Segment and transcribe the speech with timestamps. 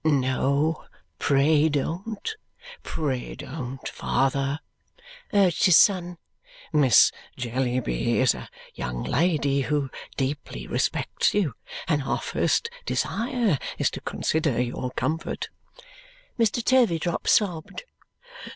[0.03, 0.85] "No,
[1.19, 2.35] pray don't!
[2.81, 4.59] Pray don't, father,"
[5.31, 6.17] urged his son.
[6.73, 11.53] "Miss Jellyby is a young lady who deeply respects you,
[11.87, 15.49] and our first desire is to consider your comfort."
[16.39, 16.63] Mr.
[16.65, 17.83] Turveydrop sobbed.